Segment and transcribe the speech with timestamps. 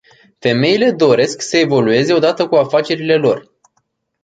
[0.39, 3.51] Femeile doresc să evolueze odată cu afacerile lor.